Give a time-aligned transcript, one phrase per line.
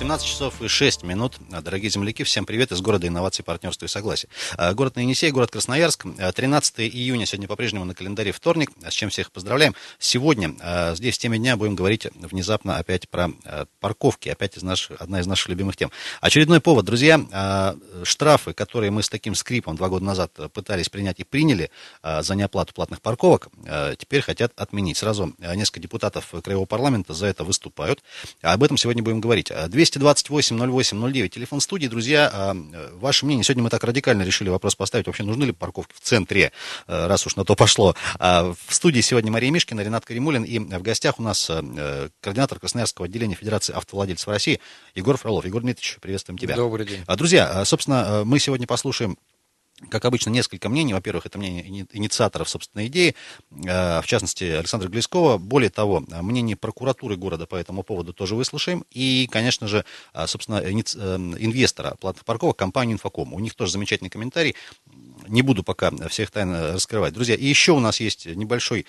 [0.00, 1.36] 17 часов и 6 минут.
[1.50, 4.28] Дорогие земляки, всем привет из города инноваций, партнерства и согласия.
[4.56, 6.06] А, город на Енисей, город Красноярск.
[6.34, 9.74] 13 а, июня, сегодня по-прежнему на календаре вторник, с чем всех поздравляем.
[9.98, 13.28] Сегодня а, здесь в теме дня будем говорить внезапно опять про
[13.80, 15.90] парковки, опять из наших, одна из наших любимых тем.
[16.22, 21.24] Очередной повод, друзья, штрафы, которые мы с таким скрипом два года назад пытались принять и
[21.24, 21.70] приняли
[22.02, 23.48] за неоплату платных парковок,
[23.98, 24.96] теперь хотят отменить.
[24.96, 28.02] Сразу несколько депутатов Краевого парламента за это выступают.
[28.40, 29.52] Об этом сегодня будем говорить.
[29.68, 31.86] 200 228 08 09, телефон студии.
[31.86, 32.56] Друзья, а,
[32.94, 36.52] ваше мнение, сегодня мы так радикально решили вопрос поставить, вообще нужны ли парковки в центре,
[36.86, 37.94] э, раз уж на то пошло.
[38.18, 42.58] А, в студии сегодня Мария Мишкина, Ренат Каримулин, и в гостях у нас э, координатор
[42.58, 44.60] Красноярского отделения Федерации автовладельцев России
[44.94, 45.44] Егор Фролов.
[45.44, 46.56] Егор Дмитриевич, приветствуем тебя.
[46.56, 47.02] Добрый день.
[47.06, 49.16] А, друзья, собственно, мы сегодня послушаем
[49.88, 50.92] как обычно, несколько мнений.
[50.92, 53.14] Во-первых, это мнение инициаторов, собственной идеи,
[53.50, 55.38] э, в частности, Александра Глескова.
[55.38, 58.84] Более того, мнение прокуратуры города по этому поводу тоже выслушаем.
[58.90, 63.32] И, конечно же, э, собственно, э, инвестора платных парковок, компанию «Инфоком».
[63.32, 64.54] У них тоже замечательный комментарий.
[65.30, 67.14] Не буду пока всех тайн раскрывать.
[67.14, 68.86] Друзья, и еще у нас есть небольшой,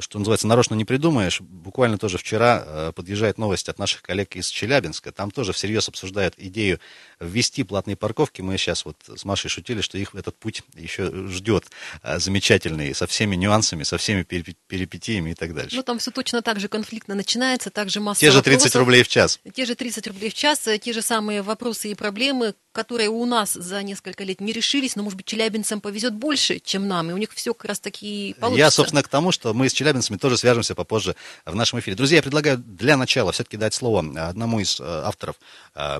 [0.00, 1.40] что называется, нарочно не придумаешь.
[1.40, 5.12] Буквально тоже вчера подъезжает новость от наших коллег из Челябинска.
[5.12, 6.78] Там тоже всерьез обсуждают идею
[7.20, 8.42] ввести платные парковки.
[8.42, 11.64] Мы сейчас вот с Машей шутили, что их этот путь еще ждет
[12.02, 15.76] а, замечательный, со всеми нюансами, со всеми перипетиями и так дальше.
[15.76, 18.80] Ну, там все точно так же конфликтно начинается, так же масса Те же 30 вопросов,
[18.80, 19.40] рублей в час.
[19.54, 23.24] Те же 30 рублей в час, э, те же самые вопросы и проблемы, которые у
[23.26, 27.12] нас за несколько лет не решились, но, может быть, челябинцам повезет больше, чем нам, и
[27.12, 28.58] у них все как раз таки получится.
[28.58, 31.96] Я, собственно, к тому, что мы с челябинцами тоже свяжемся попозже в нашем эфире.
[31.96, 35.36] Друзья, я предлагаю для начала все-таки дать слово одному из э, авторов
[35.74, 35.98] э,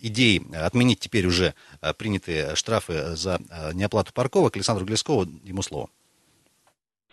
[0.00, 4.56] идеи отменить теперь уже э, принятые штрафы за э, неоплату парковок.
[4.56, 5.88] Александру Глескову ему слово.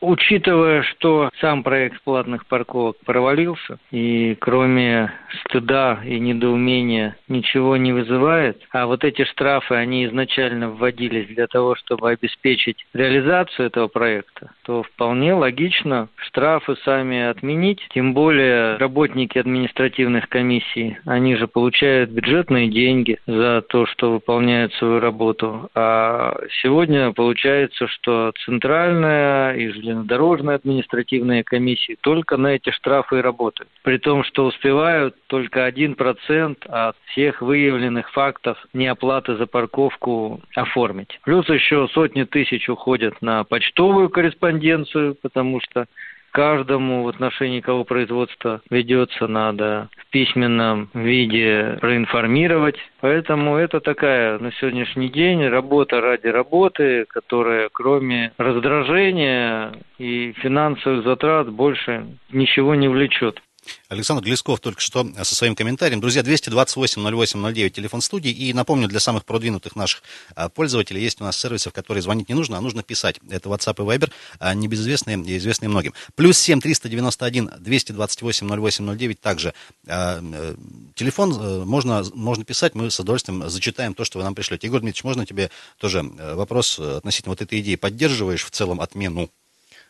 [0.02, 5.13] Учитывая, что сам проект платных парковок провалился, и кроме
[5.45, 11.75] стыда и недоумения ничего не вызывает, а вот эти штрафы, они изначально вводились для того,
[11.75, 20.28] чтобы обеспечить реализацию этого проекта, то вполне логично штрафы сами отменить, тем более работники административных
[20.29, 27.88] комиссий, они же получают бюджетные деньги за то, что выполняют свою работу, а сегодня получается,
[27.88, 33.69] что центральная и железнодорожные административные комиссии только на эти штрафы и работают.
[33.84, 41.19] При том, что успевают только 1% от всех выявленных фактов неоплаты за парковку оформить.
[41.24, 45.85] Плюс еще сотни тысяч уходят на почтовую корреспонденцию, потому что
[46.31, 52.78] каждому в отношении кого производство ведется, надо в письменном виде проинформировать.
[53.02, 61.50] Поэтому это такая на сегодняшний день работа ради работы, которая кроме раздражения и финансовых затрат
[61.50, 63.41] больше ничего не влечет.
[63.89, 66.01] Александр Глесков только что э, со своим комментарием.
[66.01, 68.31] Друзья, 228-08-09, телефон студии.
[68.31, 70.01] И напомню, для самых продвинутых наших
[70.35, 73.19] э, пользователей есть у нас сервисы, в которые звонить не нужно, а нужно писать.
[73.29, 75.94] Это WhatsApp и Viber, а небезызвестные и известные многим.
[76.16, 79.53] Плюс 7 391 228 08 09 также
[79.88, 80.55] э,
[80.95, 84.67] телефон можно, можно писать, мы с удовольствием зачитаем то, что вы нам пришлете.
[84.67, 87.75] Егор Дмитриевич, можно тебе тоже вопрос относительно вот этой идеи?
[87.75, 89.29] Поддерживаешь в целом отмену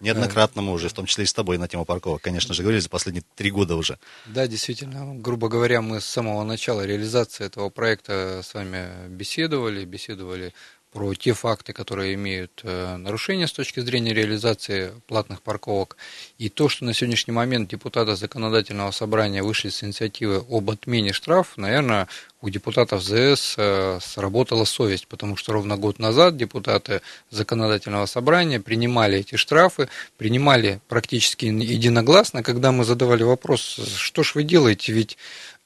[0.02, 2.82] Неоднократно мы уже, в том числе и с тобой, на тему парковок, конечно же, говорили
[2.82, 4.00] за последние три года уже.
[4.26, 5.16] Да, действительно.
[5.16, 10.54] Грубо говоря, мы с самого начала реализации этого проекта с вами беседовали, беседовали
[10.92, 15.96] про те факты, которые имеют э, нарушения с точки зрения реализации платных парковок.
[16.38, 21.54] И то, что на сегодняшний момент депутаты законодательного собрания вышли с инициативы об отмене штраф,
[21.56, 22.08] наверное,
[22.42, 29.20] у депутатов ЗС э, сработала совесть, потому что ровно год назад депутаты законодательного собрания принимали
[29.20, 29.88] эти штрафы,
[30.18, 33.62] принимали практически единогласно, когда мы задавали вопрос,
[33.96, 35.18] что ж вы делаете, ведь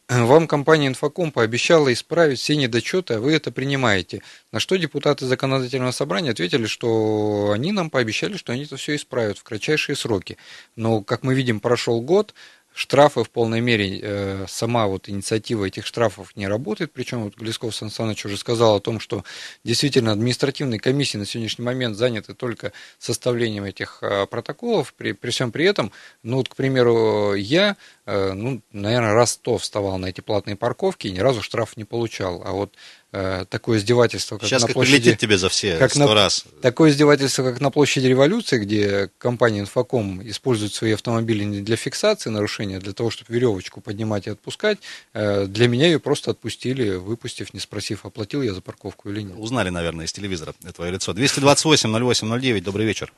[0.07, 4.21] вам компания «Инфоком» пообещала исправить все недочеты, а вы это принимаете.
[4.51, 9.39] На что депутаты законодательного собрания ответили, что они нам пообещали, что они это все исправят
[9.39, 10.37] в кратчайшие сроки.
[10.75, 12.35] Но, как мы видим, прошел год,
[12.75, 17.73] штрафы в полной мере, э, сама вот инициатива этих штрафов не работает, причем вот Глесков
[17.73, 19.23] Сан Саныч уже сказал о том, что
[19.63, 25.53] действительно административные комиссии на сегодняшний момент заняты только составлением этих э, протоколов, при, при всем
[25.53, 30.19] при этом, ну вот, к примеру, я, э, ну, наверное, раз сто вставал на эти
[30.19, 32.73] платные парковки и ни разу штраф не получал, а вот
[33.17, 35.15] Э, такое издевательство, как Сейчас на как площади...
[35.15, 36.43] тебе за все как сто на, раз.
[36.61, 42.29] Такое издевательство, как на площади революции, где компания «Инфоком» использует свои автомобили не для фиксации
[42.29, 44.79] нарушения, а для того, чтобы веревочку поднимать и отпускать.
[45.13, 49.35] Э, для меня ее просто отпустили, выпустив, не спросив, оплатил я за парковку или нет.
[49.37, 51.13] Узнали, наверное, из телевизора твое лицо.
[51.13, 53.13] 228 08 09, добрый вечер.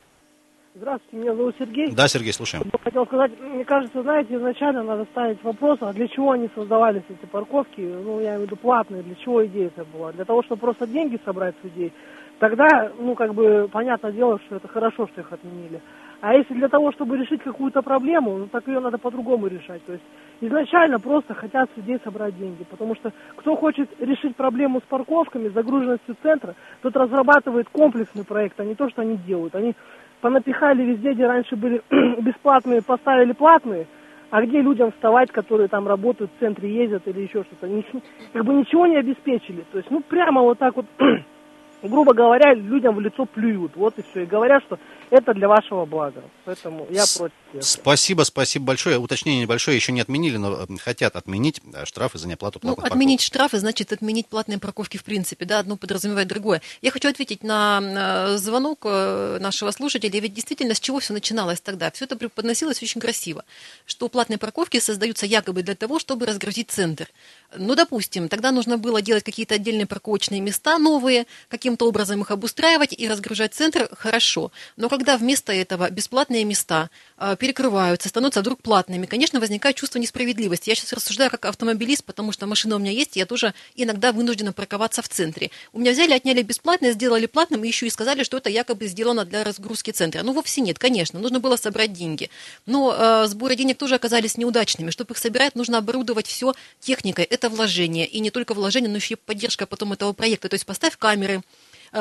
[0.79, 1.91] Здравствуйте, меня зовут Сергей.
[1.91, 2.65] Да, Сергей, слушаем.
[2.83, 7.25] Хотел сказать, мне кажется, знаете, изначально надо ставить вопрос, а для чего они создавались, эти
[7.25, 10.11] парковки, ну, я имею в виду платные, для чего идея это была?
[10.11, 11.91] Для того, чтобы просто деньги собрать с людей.
[12.37, 15.81] Тогда, ну, как бы, понятное дело, что это хорошо, что их отменили.
[16.21, 19.83] А если для того, чтобы решить какую-то проблему, ну, так ее надо по-другому решать.
[19.85, 20.03] То есть
[20.41, 22.63] изначально просто хотят с людей собрать деньги.
[22.69, 28.65] Потому что кто хочет решить проблему с парковками, загруженностью центра, тот разрабатывает комплексный проект, а
[28.65, 29.55] не то, что они делают.
[29.55, 29.75] Они
[30.21, 31.81] понапихали везде, где раньше были
[32.21, 33.87] бесплатные, поставили платные,
[34.29, 37.67] а где людям вставать, которые там работают, в центре ездят или еще что-то.
[38.33, 39.63] Как бы ничего не обеспечили.
[39.71, 40.85] То есть, ну, прямо вот так вот
[41.83, 43.75] грубо говоря, людям в лицо плюют.
[43.75, 44.23] Вот и все.
[44.23, 46.23] И говорят, что это для вашего блага.
[46.45, 47.35] Поэтому я против.
[47.49, 47.61] Этого.
[47.61, 48.97] Спасибо, спасибо большое.
[48.97, 53.21] Уточнение небольшое еще не отменили, но хотят отменить э, штрафы за неоплату платных Ну, отменить
[53.21, 55.45] штрафы значит отменить платные парковки в принципе.
[55.45, 56.61] Да, одно подразумевает другое.
[56.81, 60.19] Я хочу ответить на звонок э, нашего слушателя.
[60.19, 61.89] Ведь действительно, с чего все начиналось тогда?
[61.91, 63.45] Все это преподносилось очень красиво.
[63.85, 67.07] Что платные парковки создаются якобы для того, чтобы разгрузить центр.
[67.55, 72.93] Ну, допустим, тогда нужно было делать какие-то отдельные парковочные места новые, каким-то образом их обустраивать
[72.97, 74.51] и разгружать центр, хорошо.
[74.75, 76.89] Но когда вместо этого бесплатные места
[77.19, 80.69] э, перекрываются, становятся вдруг платными, конечно, возникает чувство несправедливости.
[80.69, 84.11] Я сейчас рассуждаю как автомобилист, потому что машина у меня есть, и я тоже иногда
[84.11, 85.51] вынуждена парковаться в центре.
[85.71, 89.23] У меня взяли, отняли бесплатно, сделали платным, и еще и сказали, что это якобы сделано
[89.23, 90.23] для разгрузки центра.
[90.23, 92.31] Ну, вовсе нет, конечно, нужно было собрать деньги.
[92.65, 94.89] Но э, сборы денег тоже оказались неудачными.
[94.89, 98.07] Чтобы их собирать, нужно оборудовать все техникой это вложение.
[98.07, 100.49] И не только вложение, но еще и поддержка потом этого проекта.
[100.49, 101.43] То есть поставь камеры,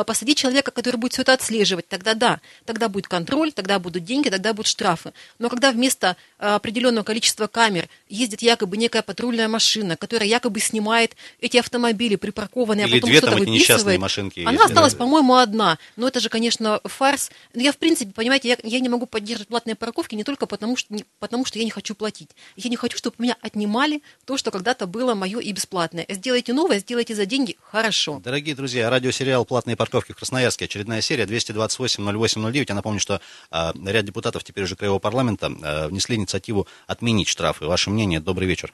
[0.05, 4.29] посадить человека, который будет все это отслеживать, тогда да, тогда будет контроль, тогда будут деньги,
[4.29, 5.13] тогда будут штрафы.
[5.39, 11.17] Но когда вместо э, определенного количества камер ездит якобы некая патрульная машина, которая якобы снимает
[11.41, 14.01] эти автомобили припаркованные, а Или а потом две что-то там выписывает.
[14.01, 14.99] машинки Она есть, осталась, да?
[14.99, 15.79] по-моему, одна.
[15.97, 17.31] Но это же, конечно, фарс.
[17.55, 20.77] Но я, в принципе, понимаете, я, я не могу поддерживать платные парковки не только потому
[20.77, 22.31] что, не, потому, что я не хочу платить.
[22.57, 26.07] Я не хочу, чтобы меня отнимали то, что когда-то было мое и бесплатное.
[26.09, 28.21] Сделайте новое, сделайте за деньги, хорошо.
[28.25, 30.65] Дорогие друзья, радиосериал «Платные парковки в Красноярске».
[30.65, 32.65] Очередная серия 228-08-09.
[32.69, 33.21] Я напомню, что
[33.53, 37.67] э, ряд депутатов теперь уже Краевого парламента э, внесли инициативу отменить штрафы.
[37.67, 38.21] Ваше мнение?
[38.21, 38.73] Добрый вечер.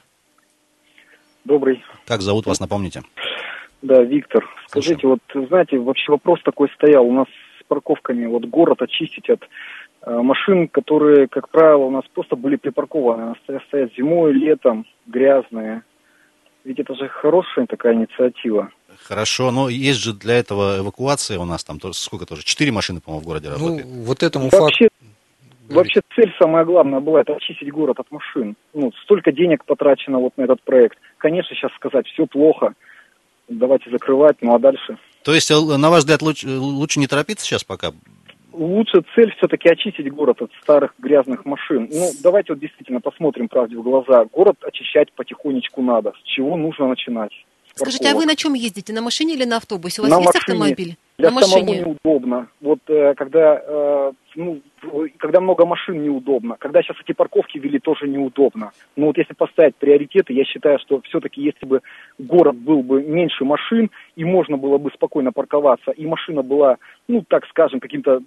[1.45, 1.83] Добрый.
[2.05, 3.03] Как зовут вас, напомните?
[3.81, 4.47] Да, Виктор.
[4.67, 7.05] Скажите, вот, знаете, вообще вопрос такой стоял.
[7.05, 7.27] У нас
[7.59, 9.41] с парковками, вот город очистить от
[10.03, 13.35] э, машин, которые, как правило, у нас просто были припаркованы.
[13.47, 15.83] Они стоят зимой, летом, грязные.
[16.63, 18.71] Ведь это же хорошая такая инициатива.
[19.03, 23.01] Хорошо, но есть же для этого эвакуация у нас там тоже, сколько тоже, четыре машины,
[23.01, 23.85] по-моему, в городе ну, работает.
[23.87, 25.75] Ну, вот этому вообще, факту...
[25.75, 28.55] Вообще цель самая главная была, это очистить город от машин.
[28.73, 30.97] Ну, столько денег потрачено вот на этот проект.
[31.17, 32.73] Конечно, сейчас сказать, все плохо,
[33.47, 34.97] давайте закрывать, ну а дальше?
[35.23, 37.91] То есть, э, на ваш взгляд, лучше, лучше не торопиться сейчас пока?
[38.51, 41.89] Лучше цель все-таки очистить город от старых грязных машин.
[41.91, 44.25] Ну, давайте вот действительно посмотрим правде в глаза.
[44.31, 46.13] Город очищать потихонечку надо.
[46.21, 47.31] С чего нужно начинать?
[47.75, 48.93] Скажите, а вы на чем ездите?
[48.93, 50.01] На машине или на автобусе?
[50.01, 50.41] У вас на есть машине.
[50.41, 50.97] автомобиль?
[51.17, 51.97] Для на самому машине.
[52.03, 52.47] неудобно.
[52.61, 54.61] Вот э, когда, э, ну,
[55.17, 56.55] когда много машин, неудобно.
[56.59, 58.71] Когда сейчас эти парковки вели, тоже неудобно.
[58.95, 61.81] Но вот если поставить приоритеты, я считаю, что все-таки если бы
[62.19, 66.77] город был бы меньше машин, и можно было бы спокойно парковаться, и машина была,
[67.07, 68.21] ну, так скажем, каким-то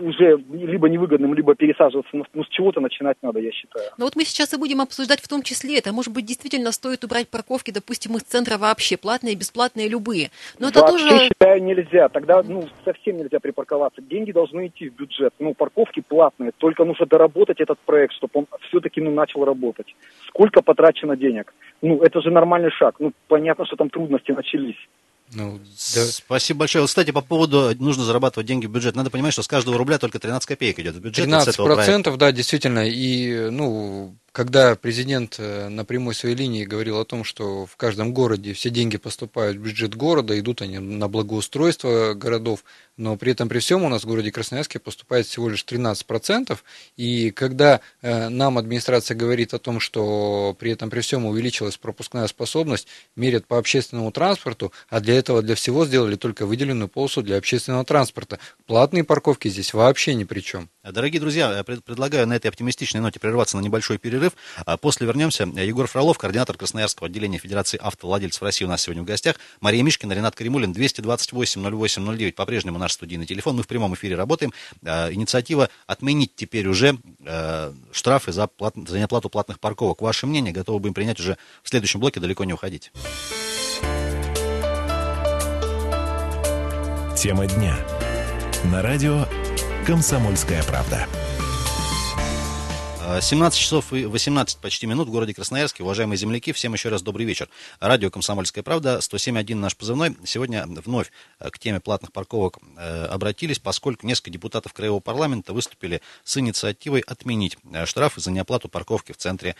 [0.00, 2.10] уже либо невыгодным, либо пересаживаться.
[2.12, 3.90] Ну, с чего-то начинать надо, я считаю.
[3.98, 5.92] Но вот мы сейчас и будем обсуждать в том числе это.
[5.92, 10.30] Может быть, действительно стоит убрать парковки, допустим, из центра вообще, платные, бесплатные, любые.
[10.58, 11.18] Но это вообще, тоже...
[11.24, 12.08] считаю, нельзя.
[12.08, 14.02] Тогда, ну, совсем нельзя припарковаться.
[14.02, 15.32] Деньги должны идти в бюджет.
[15.38, 16.52] Ну, парковки платные.
[16.58, 19.94] Только нужно доработать этот проект, чтобы он все-таки, ну, начал работать.
[20.28, 21.54] Сколько потрачено денег?
[21.82, 22.96] Ну, это же нормальный шаг.
[22.98, 24.76] Ну, понятно, что там трудности начались.
[25.32, 25.60] Ну,
[25.94, 26.04] да.
[26.06, 26.86] Спасибо большое.
[26.86, 28.96] Кстати, по поводу нужно зарабатывать деньги в бюджет.
[28.96, 31.24] Надо понимать, что с каждого рубля только 13 копеек идет в бюджет.
[31.24, 32.88] 13 процентов, да, действительно.
[32.88, 38.14] И, ну, когда президент э, на прямой своей линии говорил о том, что в каждом
[38.14, 42.64] городе все деньги поступают в бюджет города, идут они на благоустройство городов,
[42.98, 46.58] но при этом при всем у нас в городе Красноярске поступает всего лишь 13%,
[46.96, 52.26] и когда э, нам администрация говорит о том, что при этом при всем увеличилась пропускная
[52.26, 57.38] способность, мерят по общественному транспорту, а для этого для всего сделали только выделенную полосу для
[57.38, 58.38] общественного транспорта.
[58.66, 60.68] Платные парковки здесь вообще ни при чем.
[60.82, 64.32] Дорогие друзья, предлагаю на этой оптимистичной ноте прерваться на небольшой перерыв.
[64.64, 65.44] А после вернемся.
[65.44, 69.36] Егор Фролов, координатор Красноярского отделения Федерации автовладельцев России у нас сегодня в гостях.
[69.60, 72.32] Мария Мишкина, Ренат Каримулин, 228-08-09.
[72.32, 73.56] По-прежнему наш студийный телефон.
[73.56, 74.52] Мы в прямом эфире работаем.
[74.84, 78.74] А, инициатива отменить теперь уже а, штрафы за, плат...
[78.76, 80.00] за неоплату платных парковок.
[80.02, 82.20] Ваше мнение готовы будем принять уже в следующем блоке.
[82.20, 82.92] Далеко не уходить.
[87.16, 87.76] Тема дня.
[88.64, 89.26] На радио
[89.86, 91.06] «Комсомольская правда».
[93.20, 95.82] 17 часов и 18 почти минут в городе Красноярске.
[95.82, 97.48] Уважаемые земляки, всем еще раз добрый вечер.
[97.80, 100.14] Радио «Комсомольская правда», 107.1 наш позывной.
[100.24, 101.10] Сегодня вновь
[101.40, 107.00] э, к теме платных парковок э, обратились, поскольку несколько депутатов Краевого парламента выступили с инициативой
[107.00, 109.56] отменить э, штрафы за неоплату парковки в центре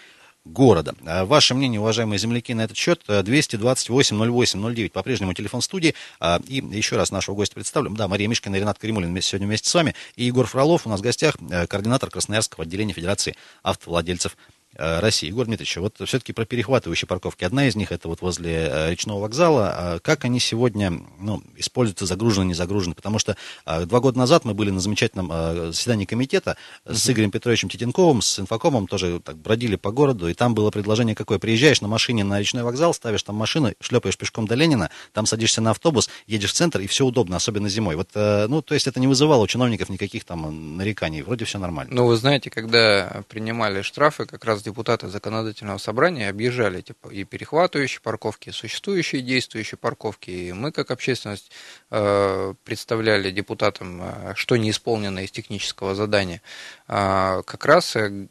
[0.49, 0.95] города.
[1.05, 5.95] А ваше мнение, уважаемые земляки, на этот счет 228-08-09, э, по-прежнему телефон студии.
[6.21, 7.91] А, и еще раз нашего гостя представлю.
[7.91, 9.95] Да, Мария Мишкина и Ренат Каримулин сегодня вместе с вами.
[10.17, 14.37] И Егор Фролов у нас в гостях, э, координатор Красноярского отделения Федерации автовладельцев
[14.75, 15.27] России.
[15.27, 17.45] Егор Дмитриевич, вот все-таки про перехватывающие парковки.
[17.45, 19.75] Одна из них это вот возле э, речного вокзала.
[19.77, 22.95] А как они сегодня ну, используются, загружены, не загружены?
[22.95, 27.69] Потому что а, два года назад мы были на замечательном заседании комитета с Игорем Петровичем
[27.69, 31.39] Титенковым, с инфокомом, тоже так бродили по городу, и там было предложение какое.
[31.39, 35.61] Приезжаешь на машине на речной вокзал, ставишь там машину, шлепаешь пешком до Ленина, там садишься
[35.61, 37.97] на автобус, едешь в центр, и все удобно, особенно зимой.
[37.97, 41.59] Вот, э, ну, то есть это не вызывало у чиновников никаких там нареканий, вроде все
[41.59, 41.95] нормально.
[41.95, 48.01] Ну, вы знаете, когда принимали штрафы, как раз депутаты законодательного собрания объезжали типа, и перехватывающие
[48.01, 50.31] парковки, и существующие действующие парковки.
[50.31, 51.51] И мы, как общественность,
[51.91, 56.43] э, представляли депутатам, э, что не исполнено из технического задания.
[56.87, 58.27] А как раз э,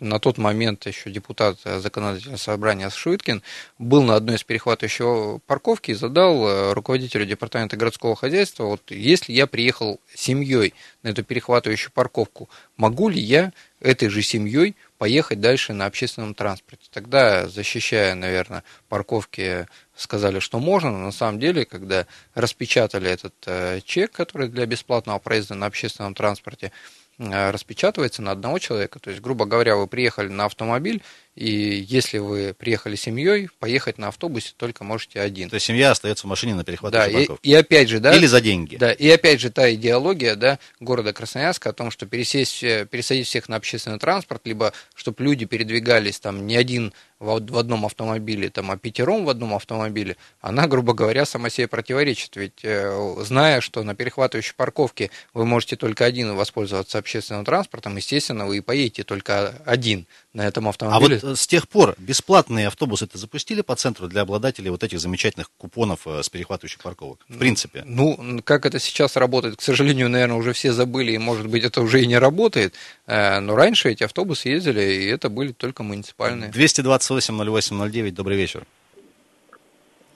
[0.00, 3.42] на тот момент еще депутат законодательного собрания Швыткин
[3.78, 9.48] был на одной из перехватывающих парковки и задал руководителю департамента городского хозяйства, вот если я
[9.48, 15.86] приехал семьей на эту перехватывающую парковку, могу ли я этой же семьей поехать дальше на
[15.86, 16.88] общественном транспорте.
[16.92, 23.80] Тогда, защищая, наверное, парковки, сказали, что можно, но на самом деле, когда распечатали этот э,
[23.84, 26.72] чек, который для бесплатного проезда на общественном транспорте,
[27.18, 28.98] э, распечатывается на одного человека.
[28.98, 31.02] То есть, грубо говоря, вы приехали на автомобиль,
[31.38, 35.48] и если вы приехали семьей, поехать на автобусе только можете один.
[35.48, 38.12] То есть семья остается в машине на перехват да, и, и опять же, да.
[38.16, 38.74] Или за деньги.
[38.74, 43.28] Да, и опять же та идеология, да, города Красноярска о том, что пересесть, э, пересадить
[43.28, 48.50] всех на общественный транспорт, либо чтобы люди передвигались там не один в, в одном автомобиле,
[48.50, 52.36] там, а пятером в одном автомобиле, она, грубо говоря, сама себе противоречит.
[52.36, 58.46] Ведь э, зная, что на перехватывающей парковке вы можете только один воспользоваться общественным транспортом, естественно,
[58.46, 61.16] вы и поедете только один на этом автомобиле.
[61.16, 65.00] А вот с тех пор бесплатные автобусы это запустили по центру для обладателей вот этих
[65.00, 67.24] замечательных купонов э, с перехватывающих парковок?
[67.28, 67.82] В принципе.
[67.84, 71.80] Ну, как это сейчас работает, к сожалению, наверное, уже все забыли, и, может быть, это
[71.80, 72.74] уже и не работает.
[73.06, 76.50] Э, но раньше эти автобусы ездили, и это были только муниципальные.
[76.50, 78.66] 228 08 09, добрый вечер.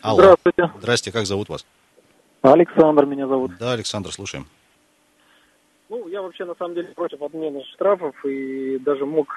[0.01, 0.23] Алло.
[0.23, 0.71] Здравствуйте.
[0.79, 1.65] Здрасте, как зовут вас?
[2.43, 3.53] Александр меня зовут.
[3.59, 4.47] Да, Александр, слушаем.
[5.89, 9.29] Ну, я вообще на самом деле против отмены штрафов и даже мог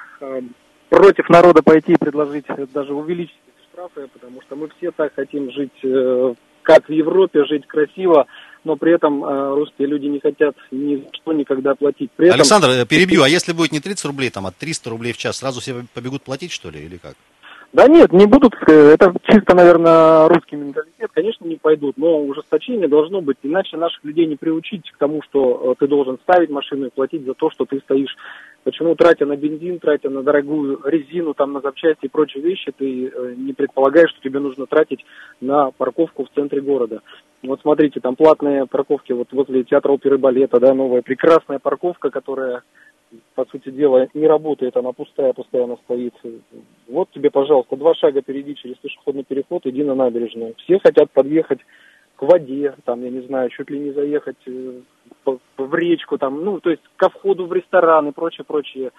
[0.88, 5.50] против народа пойти и предложить даже увеличить эти штрафы, потому что мы все так хотим
[5.50, 8.26] жить, э, как в Европе, жить красиво,
[8.64, 12.10] но при этом э, русские люди не хотят ни за что никогда платить.
[12.16, 12.40] При этом...
[12.40, 15.38] Александр, э, перебью, а если будет не 30 рублей, там, а 300 рублей в час,
[15.38, 17.14] сразу все побегут платить, что ли, или как?
[17.76, 23.20] Да нет, не будут, это чисто, наверное, русский менталитет, конечно, не пойдут, но ужесточение должно
[23.20, 27.26] быть, иначе наших людей не приучить к тому, что ты должен ставить машину и платить
[27.26, 28.16] за то, что ты стоишь
[28.66, 33.06] Почему, тратя на бензин, тратя на дорогую резину, там, на запчасти и прочие вещи, ты
[33.06, 35.06] э, не предполагаешь, что тебе нужно тратить
[35.40, 37.00] на парковку в центре города.
[37.44, 42.62] Вот смотрите, там платные парковки вот возле театра оперы балета, да, новая прекрасная парковка, которая,
[43.34, 46.14] по сути дела, не работает, она пустая, постоянно стоит.
[46.88, 50.54] Вот тебе, пожалуйста, два шага впереди через пешеходный переход, иди на набережную.
[50.58, 51.60] Все хотят подъехать
[52.16, 54.80] к воде, там, я не знаю, чуть ли не заехать э,
[55.58, 58.90] в речку, там, ну, то есть ко входу в ресторан и прочие-прочие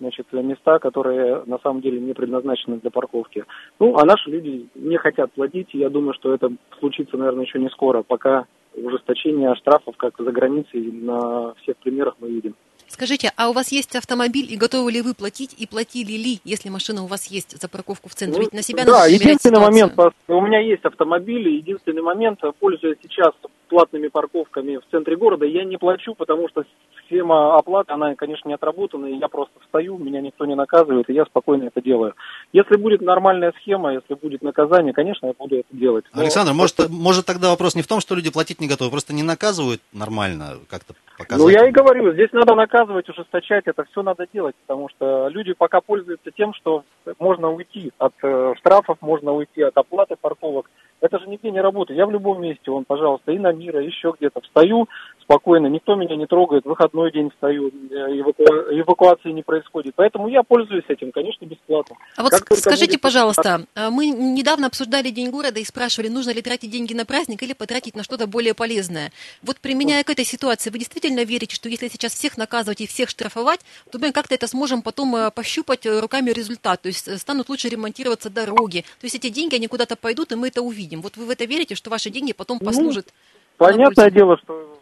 [0.00, 3.44] значит, места, которые на самом деле не предназначены для парковки.
[3.78, 6.50] Ну, а наши люди не хотят платить, и я думаю, что это
[6.80, 12.30] случится, наверное, еще не скоро, пока ужесточение штрафов, как за границей, на всех примерах мы
[12.30, 12.54] видим.
[12.92, 16.68] Скажите, а у вас есть автомобиль и готовы ли вы платить и платили ли, если
[16.68, 18.36] машина у вас есть за парковку в центре?
[18.36, 19.94] Ну, Ведь на себя да, единственный момент,
[20.28, 23.32] у меня есть автомобиль, и единственный момент, пользуясь сейчас
[23.72, 26.62] платными парковками в центре города, я не плачу, потому что
[27.06, 31.14] схема оплаты, она, конечно, не отработана, и я просто встаю, меня никто не наказывает, и
[31.14, 32.14] я спокойно это делаю.
[32.52, 36.04] Если будет нормальная схема, если будет наказание, конечно, я буду это делать.
[36.14, 39.14] Но Александр, может, может тогда вопрос не в том, что люди платить не готовы, просто
[39.14, 41.42] не наказывают нормально как-то показать?
[41.42, 45.54] Ну, я и говорю, здесь надо наказывать, ужесточать, это все надо делать, потому что люди
[45.54, 46.84] пока пользуются тем, что
[47.18, 50.68] можно уйти от э, штрафов, можно уйти от оплаты парковок,
[51.02, 51.98] это же нигде не работает.
[51.98, 54.88] Я в любом месте, он, пожалуйста, и на мира, еще где-то встаю,
[55.20, 58.44] спокойно, никто меня не трогает, выходной день встаю, э, эваку...
[58.44, 59.94] эвакуации не происходит.
[59.96, 61.96] Поэтому я пользуюсь этим, конечно, бесплатно.
[62.16, 63.00] А вот скажите, будет...
[63.00, 67.42] пожалуйста, а, мы недавно обсуждали День города и спрашивали, нужно ли тратить деньги на праздник
[67.42, 69.10] или потратить на что-то более полезное.
[69.42, 73.08] Вот применяя к этой ситуации, вы действительно верите, что если сейчас всех наказывать и всех
[73.08, 77.48] штрафовать, то мы как-то это сможем потом э, пощупать э, руками результат, то есть станут
[77.48, 80.91] лучше ремонтироваться дороги, то есть эти деньги, они куда-то пойдут, и мы это увидим.
[81.00, 83.06] Вот вы в это верите, что ваши деньги потом ну, послужат?
[83.06, 84.78] Ну, понятное дело, что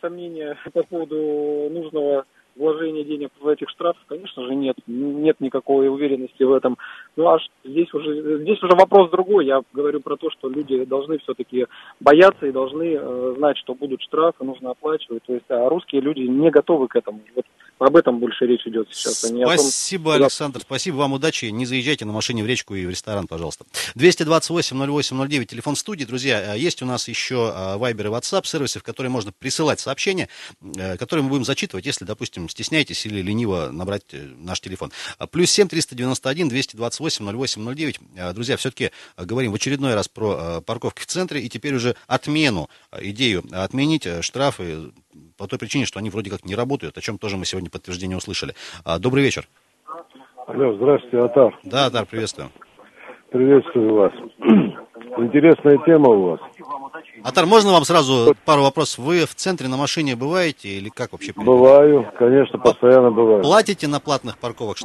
[0.00, 2.24] сомнения по поводу нужного
[2.58, 4.76] вложения денег в этих штрафов, конечно же, нет.
[4.86, 6.76] Нет никакой уверенности в этом.
[7.16, 9.46] Ну, а здесь уже, здесь уже вопрос другой.
[9.46, 11.66] Я говорю про то, что люди должны все-таки
[12.00, 15.22] бояться и должны э, знать, что будут штрафы, нужно оплачивать.
[15.24, 17.20] То есть, а русские люди не готовы к этому.
[17.36, 17.46] Вот
[17.78, 19.24] об этом больше речь идет сейчас.
[19.24, 20.60] А спасибо, том, Александр.
[20.60, 21.46] Спасибо вам, удачи.
[21.46, 23.64] Не заезжайте на машине в речку и в ресторан, пожалуйста.
[23.94, 26.04] 228-08-09, телефон студии.
[26.04, 30.28] Друзья, э, есть у нас еще Viber и WhatsApp сервисы, в которые можно присылать сообщения,
[30.60, 34.90] э, которые мы будем зачитывать, если, допустим, стесняетесь или лениво набрать э, наш телефон.
[35.18, 38.00] А, плюс 7 391 228 08 09.
[38.34, 42.68] Друзья, все-таки говорим в очередной раз про парковки в центре и теперь уже отмену,
[43.00, 44.92] идею отменить штрафы
[45.38, 48.16] по той причине, что они вроде как не работают, о чем тоже мы сегодня подтверждение
[48.16, 48.54] услышали.
[48.84, 49.48] А, добрый вечер.
[50.46, 51.58] Алло, здравствуйте, Атар.
[51.62, 52.50] Да, Атар, приветствую.
[53.30, 54.12] Приветствую вас.
[55.18, 56.40] Интересная тема у вас.
[57.22, 59.04] Атар, можно вам сразу пару вопросов?
[59.04, 61.32] Вы в центре на машине бываете или как вообще?
[61.36, 63.42] Бываю, конечно, постоянно бываю.
[63.42, 64.78] Платите на платных парковок?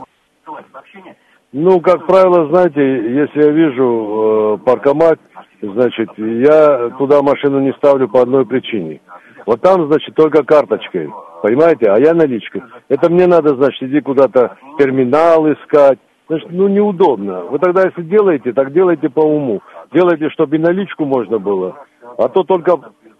[1.51, 5.19] Ну, как правило, знаете, если я вижу э, паркомат,
[5.61, 9.01] значит, я туда машину не ставлю по одной причине–
[9.45, 11.09] вот там, значит, только карточкой,
[11.41, 12.63] понимаете, а я наличкой.
[12.89, 15.99] Это мне надо, значит, иди куда-то терминал искать.
[16.27, 17.41] Значит, ну, неудобно.
[17.41, 19.61] Вы тогда, если делаете, так делайте по уму.
[19.91, 21.85] Делайте, чтобы и наличку можно было.
[22.17, 22.79] А то только...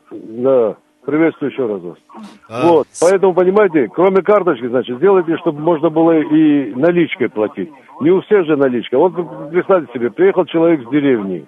[0.10, 1.98] Да, приветствую еще раз вас.
[2.50, 7.70] А, вот, поэтому, понимаете, кроме карточки, значит, сделайте, чтобы можно было и наличкой платить.
[8.00, 8.98] Не у всех же наличка.
[8.98, 9.14] Вот
[9.52, 11.46] представьте себе, приехал человек с деревни.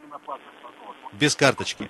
[1.20, 1.88] Без карточки.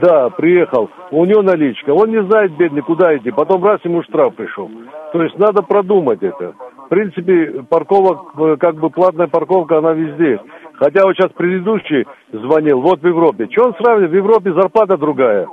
[0.00, 0.90] Да, приехал.
[1.10, 1.90] У него наличка.
[1.90, 3.30] Он не знает, бедный, куда идти.
[3.30, 4.70] Потом раз ему штраф пришел.
[5.12, 6.54] То есть надо продумать это.
[6.86, 10.40] В принципе, парковок, э, как бы платная парковка, она везде.
[10.74, 13.48] Хотя вот сейчас предыдущий звонил, вот в Европе.
[13.50, 14.10] Что он сравнивает?
[14.12, 15.46] В Европе зарплата другая.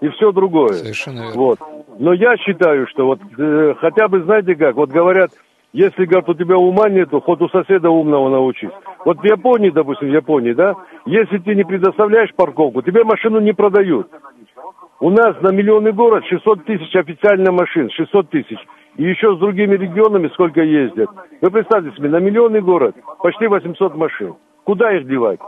[0.00, 0.74] И все другое.
[0.74, 1.36] Совершенно верно.
[1.36, 1.58] Вот.
[1.98, 5.30] Но я считаю, что вот э, хотя бы, знаете как, вот говорят,
[5.74, 8.70] если, говорят, у тебя ума нету, хоть у соседа умного научись.
[9.04, 13.52] Вот в Японии, допустим, в Японии, да, если ты не предоставляешь парковку, тебе машину не
[13.52, 14.08] продают.
[15.00, 18.58] У нас на миллионный город 600 тысяч официально машин, 600 тысяч.
[18.96, 21.10] И еще с другими регионами сколько ездят.
[21.40, 24.36] Вы представьте себе, на миллионный город почти 800 машин.
[24.62, 25.40] Куда их девать?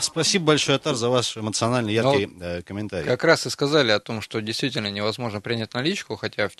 [0.00, 3.06] Спасибо большое, Атар, за ваш эмоциональный яркий Но э, комментарий.
[3.06, 6.56] Как раз и сказали о том, что действительно невозможно принять наличку, хотя в,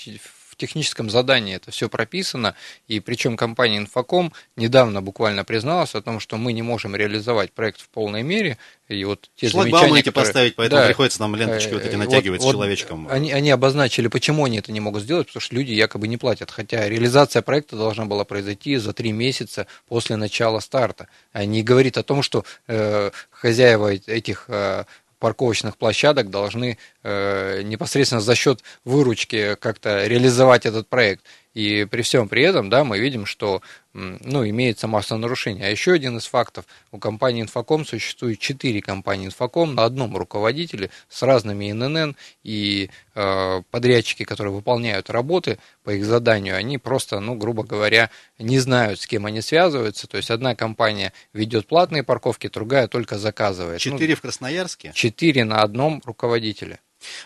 [0.61, 2.55] техническом задании это все прописано,
[2.87, 7.81] и причем компания Инфоком недавно буквально призналась о том, что мы не можем реализовать проект
[7.81, 10.13] в полной мере, и вот те замечания, которые...
[10.13, 13.09] поставить, поэтому да, приходится нам ленточки вот эти э, натягивать вот, с человечком.
[13.09, 16.51] Они, они обозначили, почему они это не могут сделать, потому что люди якобы не платят,
[16.51, 21.09] хотя реализация проекта должна была произойти за три месяца после начала старта.
[21.33, 24.85] Они говорит о том, что э, хозяева этих э,
[25.21, 31.25] парковочных площадок должны э, непосредственно за счет выручки как-то реализовать этот проект.
[31.55, 33.61] И при всем при этом, да, мы видим, что
[33.93, 35.63] ну, имеется масса нарушений.
[35.63, 40.91] А еще один из фактов, у компании Инфоком существует четыре компании Инфоком на одном руководителе
[41.09, 47.35] с разными ИНН, и э, подрядчики, которые выполняют работы по их заданию, они просто, ну,
[47.35, 50.07] грубо говоря, не знают, с кем они связываются.
[50.07, 53.81] То есть одна компания ведет платные парковки, другая только заказывает.
[53.81, 54.93] Четыре ну, в Красноярске?
[54.95, 56.79] Четыре на одном руководителе.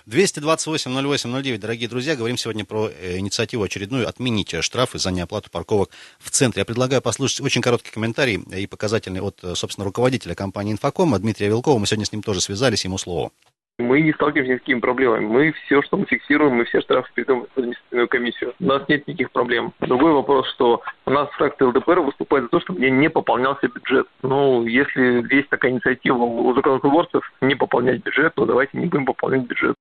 [0.06, 6.30] 228-08-09, дорогие друзья, говорим сегодня про э, инициативу очередную отменить штрафы за неоплату парковок в
[6.30, 6.60] центре.
[6.60, 11.48] Я предлагаю послушать очень короткий комментарий и показательный от, э, собственно, руководителя компании «Инфоком» Дмитрия
[11.48, 11.78] Вилкова.
[11.78, 13.30] Мы сегодня с ним тоже связались, ему слово.
[13.78, 15.26] Мы не сталкиваемся с какими проблемами.
[15.26, 18.54] Мы все, что мы фиксируем, мы все штрафы передаем в административную комиссию.
[18.60, 19.72] У нас нет никаких проблем.
[19.80, 24.06] Другой вопрос, что у нас фракция ЛДПР выступает за то, чтобы не пополнялся бюджет.
[24.22, 29.42] Ну, если есть такая инициатива у законотворцев не пополнять бюджет, то давайте не будем пополнять
[29.42, 29.74] бюджет.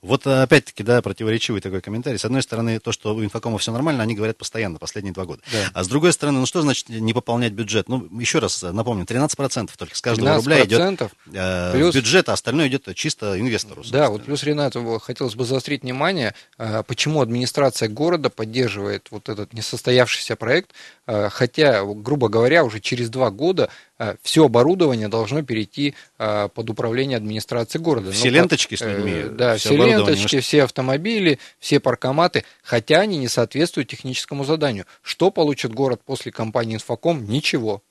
[0.00, 2.18] Вот э, опять-таки, да, противоречивый такой комментарий.
[2.18, 5.42] С одной стороны, то, что у инфокома все нормально, они говорят постоянно, последние два года.
[5.52, 5.70] Да.
[5.74, 7.88] А с другой стороны, ну что значит не пополнять бюджет?
[7.88, 11.94] Ну, еще раз напомню, 13% только с каждого рубля идет э, плюс...
[11.94, 13.82] бюджет, а остальное идет чисто инвестору.
[13.90, 19.52] Да, вот плюс, Ренат, хотелось бы заострить внимание, э, почему администрация города поддерживает вот этот
[19.52, 20.70] несостоявшийся проект,
[21.06, 23.70] э, хотя, грубо говоря, уже через два года
[24.02, 28.10] Э, все оборудование должно перейти э, под управление администрации города.
[28.10, 33.18] Все ну, ленточки с людьми, э, да, все ленточки, все автомобили, все паркоматы, хотя они
[33.18, 34.86] не соответствуют техническому заданию.
[35.02, 37.24] Что получит город после компании «Инфоком»?
[37.26, 37.82] Ничего.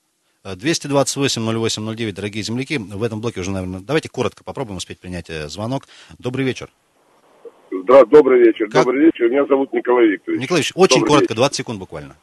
[0.44, 5.84] 228-08-09, дорогие земляки, в этом блоке уже, наверное, давайте коротко попробуем успеть принять э, звонок.
[6.18, 6.68] Добрый вечер.
[7.84, 8.66] Да, добрый вечер.
[8.66, 8.84] Как?
[8.84, 9.30] Добрый вечер.
[9.30, 10.42] Меня зовут Николай Викторович.
[10.42, 11.36] Николай Викторович, очень добрый коротко, вечер.
[11.36, 12.16] 20 секунд буквально.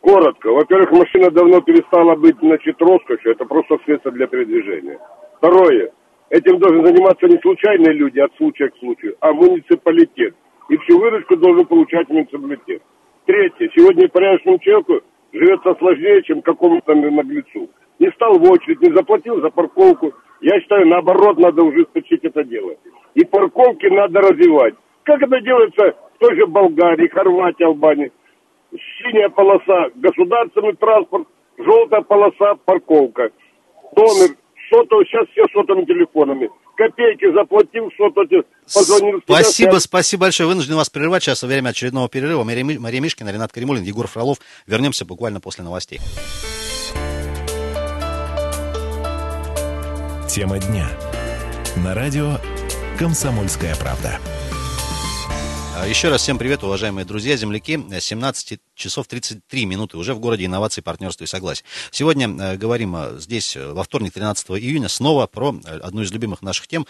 [0.00, 0.50] Коротко.
[0.52, 3.32] Во-первых, машина давно перестала быть, значит, роскошью.
[3.32, 4.98] Это просто средство для передвижения.
[5.38, 5.92] Второе.
[6.30, 10.34] Этим должен заниматься не случайные люди от случая к случаю, а муниципалитет.
[10.68, 12.82] И всю выручку должен получать муниципалитет.
[13.26, 13.68] Третье.
[13.74, 15.00] Сегодня порядочному человеку
[15.32, 17.68] живется сложнее, чем какому-то наглецу.
[17.98, 20.14] Не стал в очередь, не заплатил за парковку.
[20.40, 22.76] Я считаю, наоборот, надо ужесточить это дело.
[23.14, 24.74] И парковки надо развивать.
[25.02, 28.12] Как это делается в той же Болгарии, Хорватии, Албании.
[28.72, 31.26] Синяя полоса– государственный транспорт,
[31.58, 33.30] желтая полоса– парковка.
[33.96, 34.36] Номер,
[34.70, 36.48] сотовый, сейчас все сотовыми телефонами.
[36.76, 39.20] Копейки заплатил, сотовый, позвонил.
[39.24, 40.48] Спасибо, спасибо большое.
[40.48, 41.22] Вынужден вас прерывать.
[41.22, 42.44] Сейчас время очередного перерыва.
[42.44, 44.38] Мария, Мария Мишкина, Ренат Каримулин, Егор Фролов.
[44.66, 46.00] Вернемся буквально после новостей.
[50.28, 50.88] Тема дня.
[51.84, 52.38] На радио
[52.98, 54.18] «Комсомольская правда».
[55.88, 57.78] Еще раз всем привет, уважаемые друзья, земляки.
[57.98, 61.64] 17 часов 33 минуты уже в городе инноваций, партнерства и согласия.
[61.90, 66.42] Сегодня э, говорим э, здесь э, во вторник, 13 июня, снова про одну из любимых
[66.42, 66.86] наших тем,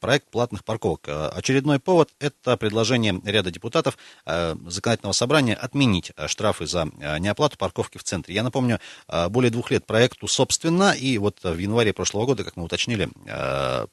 [0.00, 1.08] проект платных парковок.
[1.08, 8.34] Очередной повод– это предложение ряда депутатов законодательного собрания отменить штрафы за неоплату парковки в центре.
[8.34, 8.80] Я напомню,
[9.28, 13.08] более двух лет проекту собственно, и вот в январе прошлого года, как мы уточнили,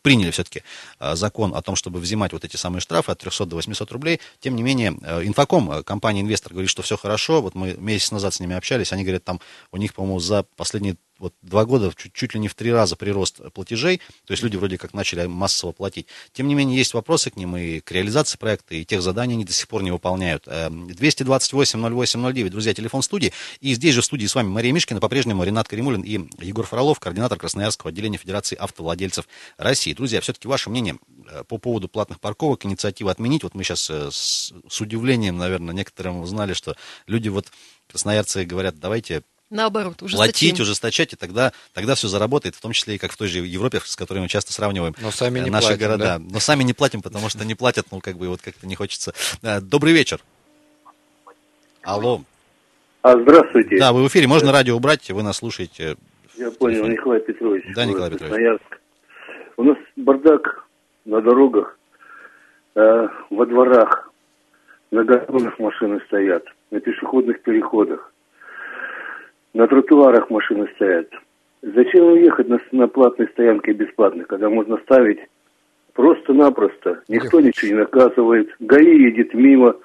[0.01, 0.63] приняли все-таки
[0.99, 4.19] закон о том, чтобы взимать вот эти самые штрафы от 300 до 800 рублей.
[4.39, 4.91] Тем не менее,
[5.23, 7.33] Инфоком, компания-инвестор, говорит, что все хорошо.
[7.41, 9.39] Вот мы месяц назад с ними общались, они говорят, там
[9.72, 12.96] у них, по-моему, за последние вот два года чуть, чуть ли не в три раза
[12.96, 16.08] прирост платежей, то есть люди вроде как начали массово платить.
[16.34, 19.46] Тем не менее, есть вопросы к ним и к реализации проекта, и тех заданий они
[19.46, 20.48] до сих пор не выполняют.
[20.48, 23.32] 228-08-09, друзья, телефон студии.
[23.62, 27.00] И здесь же в студии с вами Мария Мишкина, по-прежнему Ренат Каримулин и Егор Фролов,
[27.00, 29.93] координатор Красноярского отделения Федерации автовладельцев России.
[29.93, 30.98] Друзья, все-таки ваше мнение
[31.48, 33.43] по поводу платных парковок, инициатива отменить.
[33.43, 36.76] Вот мы сейчас с, с удивлением, наверное, некоторым узнали, что
[37.08, 37.47] люди вот,
[37.88, 42.97] красноярцы, говорят, давайте Наоборот, платить, ужесточать, и тогда, тогда все заработает, в том числе и
[42.97, 45.86] как в той же Европе, с которой мы часто сравниваем Но сами не наши платим,
[45.86, 46.03] города.
[46.03, 46.19] Да?
[46.19, 49.13] Но сами не платим, потому что не платят, ну, как бы, вот как-то не хочется.
[49.62, 50.21] Добрый вечер.
[51.83, 52.23] Алло.
[53.03, 53.77] А, здравствуйте.
[53.77, 55.97] Да, вы в эфире, можно радио убрать, вы нас слушаете.
[56.36, 57.63] Я понял, Николай Петрович.
[57.75, 58.31] Да, Николай Петрович.
[58.31, 58.81] Красноярск.
[59.57, 60.65] У нас бардак
[61.05, 61.77] на дорогах,
[62.75, 64.09] э, во дворах,
[64.89, 68.12] на газонах машины стоят, на пешеходных переходах,
[69.53, 71.07] на тротуарах машины стоят.
[71.62, 75.19] Зачем ехать на, на платной стоянке бесплатно, когда можно ставить
[75.93, 77.03] просто-напросто?
[77.07, 78.49] Никто ничего не наказывает.
[78.59, 79.75] ГАИ едет мимо,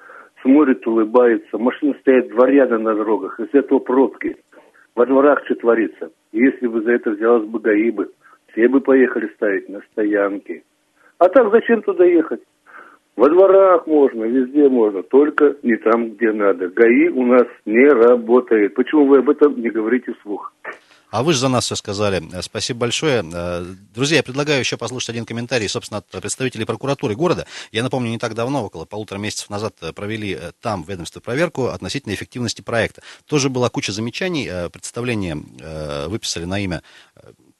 [0.41, 1.59] смотрит, улыбается.
[1.59, 4.35] Машины стоят два ряда на дорогах, из этого пробки.
[4.95, 6.09] Во дворах что творится?
[6.31, 8.09] Если бы за это взялась бы ГАИ бы,
[8.51, 10.63] все бы поехали ставить на стоянке.
[11.19, 12.41] А так зачем туда ехать?
[13.19, 16.69] Во дворах можно, везде можно, только не там, где надо.
[16.69, 18.73] ГАИ у нас не работает.
[18.75, 20.53] Почему вы об этом не говорите вслух?
[21.11, 22.21] А вы же за нас все сказали.
[22.39, 23.21] Спасибо большое.
[23.93, 27.45] Друзья, я предлагаю еще послушать один комментарий, собственно, от представителей прокуратуры города.
[27.73, 32.13] Я напомню, не так давно, около полутора месяцев назад, провели там в ведомстве проверку относительно
[32.13, 33.01] эффективности проекта.
[33.27, 34.49] Тоже была куча замечаний.
[34.71, 35.43] Представление
[36.07, 36.83] выписали на имя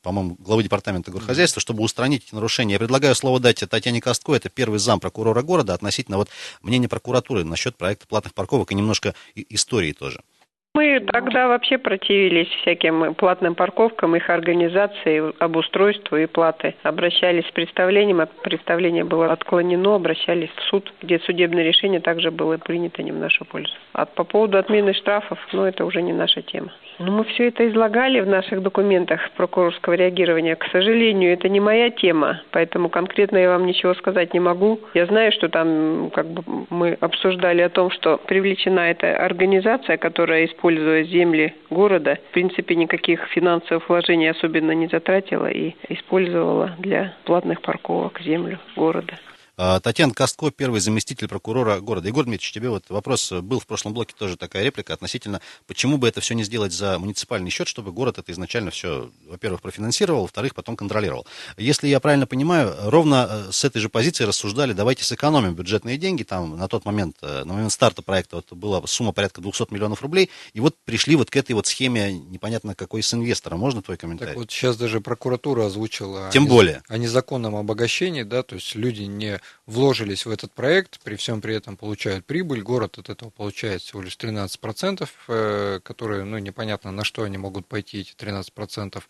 [0.02, 2.74] по-моему, главы департамента горхозяйства, чтобы устранить эти нарушения.
[2.74, 6.30] Я предлагаю слово дать Татьяне Костко, это первый зам прокурора города, относительно вот
[6.62, 10.22] мнения прокуратуры насчет проекта платных парковок и немножко истории тоже.
[10.76, 16.76] Мы тогда вообще противились всяким платным парковкам, их организации, обустройству и платы.
[16.84, 22.58] Обращались с представлением, а представление было отклонено, обращались в суд, где судебное решение также было
[22.58, 23.74] принято не в нашу пользу.
[23.94, 26.72] А по поводу отмены штрафов, ну это уже не наша тема.
[27.00, 30.58] Ну, мы все это излагали в наших документах прокурорского реагирования.
[30.58, 34.82] К сожалению, это не моя тема, поэтому конкретно я вам ничего сказать не могу.
[34.94, 40.46] Я знаю, что там как бы мы обсуждали о том, что привлечена эта организация, которая
[40.46, 47.62] используя земли города, в принципе, никаких финансовых вложений особенно не затратила и использовала для платных
[47.62, 49.14] парковок землю города.
[49.84, 52.08] Татьяна Костко, первый заместитель прокурора города.
[52.08, 56.08] Егор Дмитриевич, тебе вот вопрос был в прошлом блоке тоже такая реплика относительно, почему бы
[56.08, 60.56] это все не сделать за муниципальный счет, чтобы город это изначально все, во-первых, профинансировал, во-вторых,
[60.56, 61.28] потом контролировал.
[61.58, 66.58] Если я правильно понимаю, ровно с этой же позиции рассуждали, давайте сэкономим бюджетные деньги, там
[66.58, 70.62] на тот момент, на момент старта проекта вот, была сумма порядка 200 миллионов рублей, и
[70.62, 73.58] вот пришли вот к этой вот схеме, непонятно какой с инвестора.
[73.58, 74.32] Можно твой комментарий?
[74.32, 76.82] Так вот сейчас даже прокуратура озвучила Тем о, более.
[76.88, 81.54] о незаконном обогащении, да, то есть люди не вложились в этот проект, при всем при
[81.54, 87.04] этом получают прибыль, город от этого получает всего лишь 13%, э, которые, ну, непонятно, на
[87.04, 89.04] что они могут пойти, эти 13%.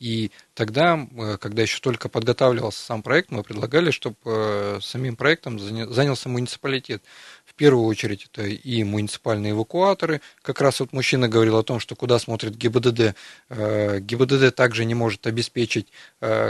[0.00, 5.58] И тогда, э, когда еще только подготавливался сам проект, мы предлагали, чтобы э, самим проектом
[5.58, 7.02] занялся муниципалитет.
[7.46, 10.20] В первую очередь это и муниципальные эвакуаторы.
[10.42, 13.14] Как раз вот мужчина говорил о том, что куда смотрит ГИБДД.
[13.48, 15.88] ГИБДД также не может обеспечить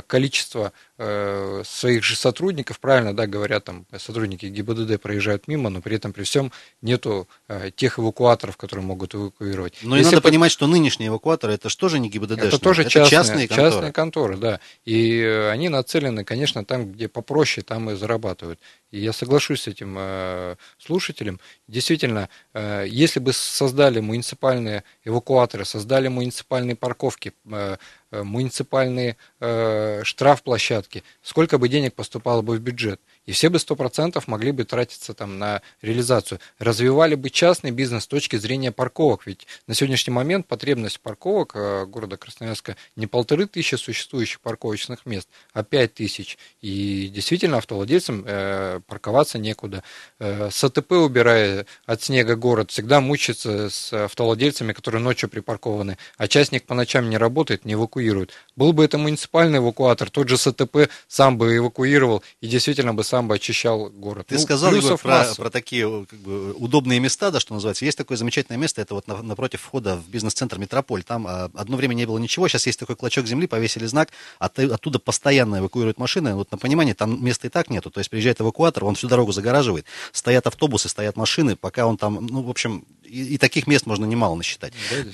[0.07, 6.13] количество своих же сотрудников, правильно, да, говорят, там сотрудники ГИБДД проезжают мимо, но при этом
[6.13, 7.29] при всем нету
[7.77, 9.79] тех эвакуаторов, которые могут эвакуировать.
[9.83, 10.25] Но и надо под...
[10.25, 12.39] понимать, что нынешние эвакуаторы это же не ГИБДД?
[12.39, 13.71] Это тоже это частные, частные конторы.
[13.71, 14.61] частные конторы, да.
[14.85, 18.61] И они нацелены, конечно, там, где попроще, там и зарабатывают.
[18.91, 21.41] И я соглашусь с этим э, слушателем.
[21.67, 27.77] Действительно, э, если бы создали муниципальные эвакуаторы, создали муниципальные парковки, э, Э,
[28.13, 33.01] муниципальные э, штрафплощадки, сколько бы денег поступало бы в бюджет.
[33.27, 36.41] И все бы 100% могли бы тратиться там на реализацию.
[36.59, 39.27] Развивали бы частный бизнес с точки зрения парковок.
[39.27, 45.29] Ведь на сегодняшний момент потребность парковок э, города Красноярска не полторы тысячи существующих парковочных мест,
[45.53, 46.37] а пять тысяч.
[46.61, 49.85] И действительно автовладельцам э, парковаться некуда.
[50.19, 56.27] Э, с АТП убирая от снега город, всегда мучается с автовладельцами, которые ночью припаркованы, а
[56.27, 58.33] частник по ночам не работает, не эвакуирует.
[58.57, 63.29] Был бы это муниципальный эвакуатор, тот же СТП сам бы эвакуировал и действительно бы сам
[63.29, 64.29] бы очищал город.
[64.29, 67.85] Ты ну, сказал, Егор, про, про такие как бы, удобные места, да, что называется.
[67.85, 71.03] Есть такое замечательное место, это вот напротив входа в бизнес-центр Метрополь.
[71.03, 74.59] Там а, одно время не было ничего, сейчас есть такой клочок земли, повесили знак, от,
[74.59, 76.35] оттуда постоянно эвакуируют машины.
[76.35, 77.91] Вот на понимание, там места и так нету.
[77.91, 79.85] То есть приезжает эвакуатор, он всю дорогу загораживает.
[80.13, 84.07] Стоят автобусы, стоят машины, пока он там, ну, в общем, и, и таких мест можно
[84.07, 84.73] немало насчитать.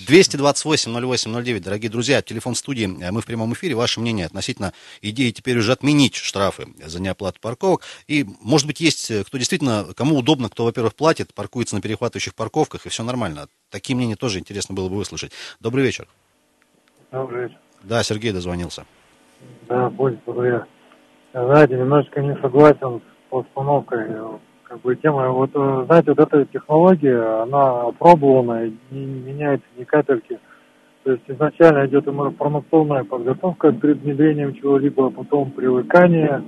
[0.09, 3.75] 228-08-09, дорогие друзья, телефон студии, э, мы в прямом эфире.
[3.75, 7.83] Ваше мнение относительно идеи теперь уже отменить штрафы за неоплату парковок.
[8.07, 12.35] И, может быть, есть э, кто действительно, кому удобно, кто, во-первых, платит, паркуется на перехватывающих
[12.35, 13.49] парковках, и все нормально.
[13.71, 15.33] Такие мнения тоже интересно было бы выслушать.
[15.59, 16.07] Добрый вечер.
[17.11, 17.59] Добрый вечер.
[17.83, 18.87] Да, Сергей дозвонился.
[19.69, 20.67] Да, будет я.
[21.33, 24.07] Знаете, немножечко не согласен с постановкой
[24.69, 30.39] как бы тема, вот э, знаете, вот эта технология, она опробована, не меняется ни капельки.
[31.05, 36.43] То есть изначально идет информационная подготовка перед внедрением чего-либо, а потом привыкание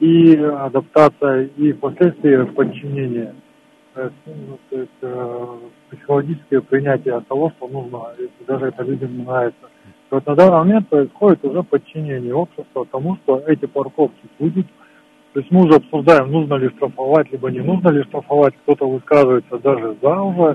[0.00, 3.34] и адаптация, и последствия подчинения.
[3.94, 5.46] То есть, ну, то есть э,
[5.90, 9.66] психологическое принятие того, что нужно, если даже это людям не нравится.
[9.86, 14.66] И вот на данный момент происходит уже подчинение общества тому, что эти парковки будут
[15.32, 18.54] то есть мы уже обсуждаем, нужно ли штрафовать, либо не нужно ли штрафовать.
[18.62, 20.54] Кто-то высказывается даже за уже.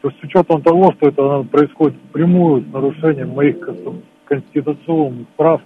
[0.00, 3.56] То есть с учетом того, что это происходит впрямую с нарушением моих
[4.24, 5.60] конституционных прав.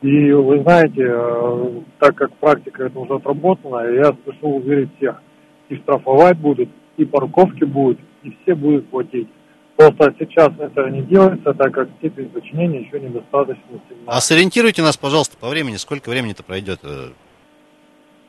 [0.00, 5.20] И вы знаете, э, так как практика это уже отработана, я спешу уверить всех.
[5.68, 9.28] И штрафовать будут, и парковки будут, и все будут платить.
[9.76, 14.04] Просто сейчас это не делается, так как степень подчинения еще недостаточно сильна.
[14.06, 16.80] А сориентируйте нас, пожалуйста, по времени, сколько времени это пройдет?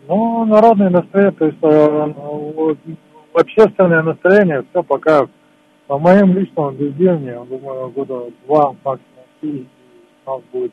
[0.08, 2.14] Ну, народное настроение, то есть э,
[3.34, 5.28] общественное настроение, все пока
[5.88, 9.68] по моим личным убеждениям, думаю, года два, максимум три,
[10.26, 10.72] у нас будет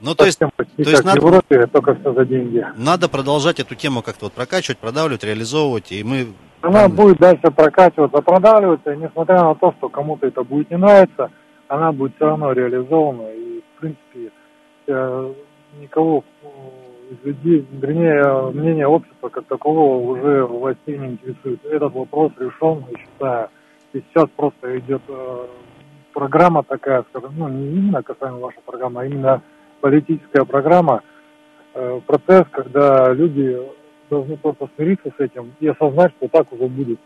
[0.00, 2.64] ну, то есть, то есть надо, Европе, только все за деньги.
[2.76, 6.28] Надо продолжать эту тему как-то вот прокачивать, продавливать, реализовывать, и мы...
[6.62, 6.92] Она там...
[6.92, 11.30] будет дальше прокачиваться, продавливаться, и несмотря на то, что кому-то это будет не нравиться,
[11.68, 14.32] она будет все равно реализована, и, в принципе,
[14.86, 15.34] э,
[15.78, 16.24] никого
[17.24, 21.64] людей, вернее, мнение общества как такового уже властей не интересует.
[21.64, 23.48] Этот вопрос решен, я считаю.
[23.92, 25.46] И сейчас просто идет э,
[26.12, 29.42] программа такая, скажем, ну, не именно касаемо вашей программы, а именно
[29.80, 31.02] политическая программа,
[31.74, 33.58] э, процесс, когда люди
[34.08, 37.00] должны просто смириться с этим и осознать, что так уже будет.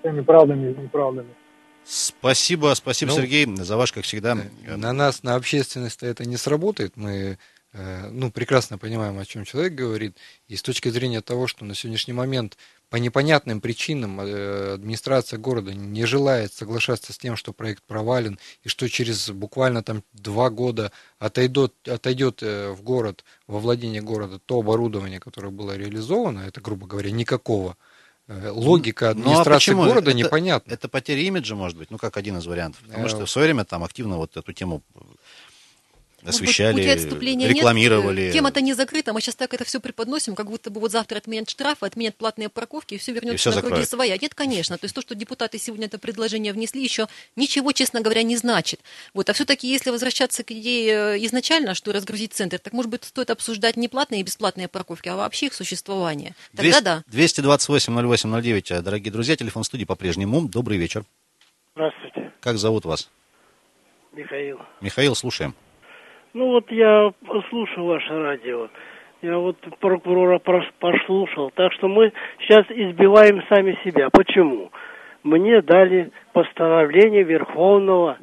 [0.00, 1.28] Всеми правдами и неправдами.
[1.84, 4.36] Спасибо, спасибо, ну, Сергей, за ваш, как всегда.
[4.66, 6.96] На нас, на общественность это не сработает.
[6.96, 7.38] Мы
[8.10, 10.16] ну, прекрасно понимаем, о чем человек говорит,
[10.48, 12.56] и с точки зрения того, что на сегодняшний момент
[12.88, 18.68] по непонятным причинам э, администрация города не желает соглашаться с тем, что проект провален, и
[18.68, 24.60] что через буквально там два года отойдет, отойдет э, в город, во владение города то
[24.60, 27.76] оборудование, которое было реализовано, это, грубо говоря, никакого,
[28.28, 30.72] логика администрации ну, а города это, непонятна.
[30.72, 32.82] Это потеря имиджа, может быть, ну, как один из вариантов.
[32.82, 34.82] Потому что в свое время там активно вот эту тему
[36.26, 38.22] освещали, пути отступления рекламировали.
[38.22, 38.32] Нет.
[38.32, 41.48] Тема-то не закрыта, мы сейчас так это все преподносим, как будто бы вот завтра отменят
[41.48, 43.74] штрафы, отменят платные парковки, и все вернется и все на закроют.
[43.76, 44.16] круги своя.
[44.16, 44.78] Нет, конечно.
[44.78, 48.80] То есть то, что депутаты сегодня это предложение внесли, еще ничего, честно говоря, не значит.
[49.14, 49.28] Вот.
[49.30, 53.76] А все-таки, если возвращаться к идее изначально, что разгрузить центр, так, может быть, стоит обсуждать
[53.76, 56.34] не платные и бесплатные парковки, а вообще их существование.
[56.54, 57.02] Тогда 200, да.
[57.06, 60.48] 228 08 09, дорогие друзья, телефон студии по-прежнему.
[60.48, 61.04] Добрый вечер.
[61.74, 63.10] Здравствуйте, Как зовут вас?
[64.12, 64.58] Михаил.
[64.80, 65.54] Михаил, слушаем.
[66.36, 67.14] Ну вот я
[67.48, 68.68] слушаю ваше радио.
[69.22, 71.50] Я вот прокурора послушал.
[71.54, 74.10] Так что мы сейчас избиваем сами себя.
[74.10, 74.70] Почему?
[75.22, 78.18] Мне дали постановление Верховного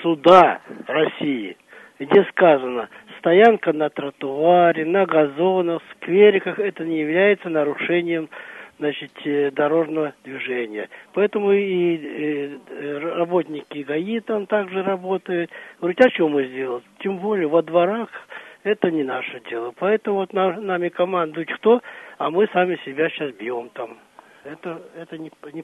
[0.00, 1.56] суда России,
[1.98, 8.28] где сказано, стоянка на тротуаре, на газонах, сквериках, это не является нарушением
[8.78, 10.88] значит, э, дорожного движения.
[11.12, 15.50] Поэтому и э, э, работники ГАИ там также работают.
[15.80, 16.84] Говорят, а что мы сделать?
[17.00, 18.08] Тем более во дворах
[18.62, 19.72] это не наше дело.
[19.78, 21.80] Поэтому вот на- нами командует кто,
[22.18, 23.96] а мы сами себя сейчас бьем там.
[24.44, 25.62] Это, это не, не.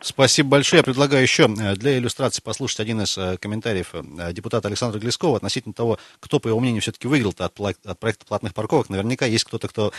[0.00, 0.80] Спасибо большое.
[0.80, 5.36] Я предлагаю еще э, для иллюстрации послушать один из э, комментариев э, депутата Александра Глескова
[5.36, 8.88] относительно того, кто, по его мнению, все-таки выиграл от, проекта платных парковок.
[8.88, 9.92] Наверняка есть кто-то, кто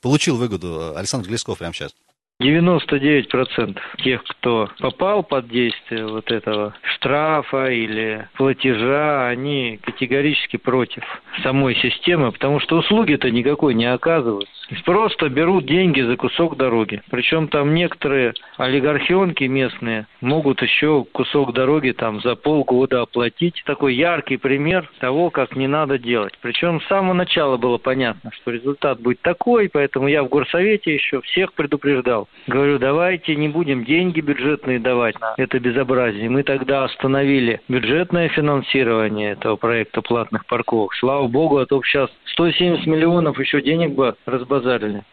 [0.00, 0.96] получил выгоду.
[0.96, 1.94] Александр Глесков прямо сейчас.
[2.40, 11.04] 99% тех, кто попал под действие вот этого штрафа или платежа, они категорически против
[11.42, 14.50] самой системы, потому что услуги-то никакой не оказываются.
[14.84, 17.02] Просто берут деньги за кусок дороги.
[17.10, 23.62] Причем там некоторые олигархионки местные могут еще кусок дороги там за полгода оплатить.
[23.66, 26.34] Такой яркий пример того, как не надо делать.
[26.40, 31.20] Причем с самого начала было понятно, что результат будет такой, поэтому я в горсовете еще
[31.22, 32.28] всех предупреждал.
[32.46, 36.28] Говорю, давайте не будем деньги бюджетные давать на это безобразие.
[36.28, 40.94] Мы тогда остановили бюджетное финансирование этого проекта платных парковок.
[40.94, 45.04] Слава богу, а то сейчас 170 миллионов еще денег бы разбазарили.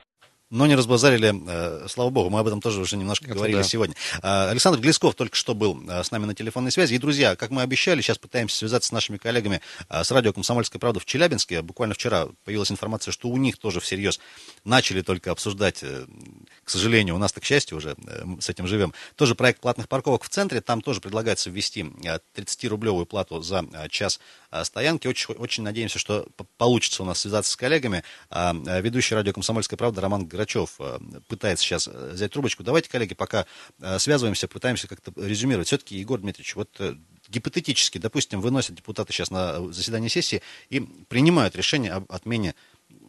[0.49, 3.63] Но не разбазарили, э, слава богу, мы об этом тоже уже немножко Это говорили да.
[3.63, 3.95] сегодня.
[4.21, 6.93] А, Александр Глесков только что был э, с нами на телефонной связи.
[6.93, 10.79] И, друзья, как мы обещали, сейчас пытаемся связаться с нашими коллегами э, с радио «Комсомольская
[10.79, 11.61] правда» в Челябинске.
[11.61, 14.21] Буквально вчера появилась информация, что у них тоже всерьез
[14.63, 15.83] начали только обсуждать,
[16.63, 17.97] к сожалению, у нас-то, к счастью, уже
[18.39, 20.61] с этим живем, тоже проект платных парковок в центре.
[20.61, 24.21] Там тоже предлагается ввести э, 30-рублевую плату за час
[24.63, 25.07] стоянки.
[25.07, 26.25] Очень, очень надеемся, что
[26.57, 28.03] получится у нас связаться с коллегами.
[28.29, 32.63] А, Ведущий радио «Комсомольская правда» Роман Грачев э, пытается сейчас э, взять трубочку.
[32.63, 33.47] Давайте, коллеги, пока
[33.81, 35.67] э, связываемся, пытаемся как-то резюмировать.
[35.67, 36.69] Все-таки, Егор Дмитриевич, вот
[37.27, 42.53] гипотетически, допустим, выносят депутаты сейчас на заседание сессии и принимают решение об отмене